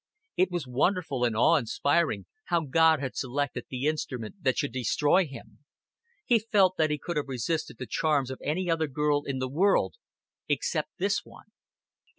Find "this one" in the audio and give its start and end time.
10.97-11.51